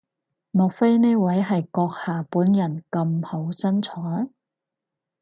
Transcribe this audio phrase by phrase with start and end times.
[0.49, 4.29] 莫非呢位係閣下本人咁好身材？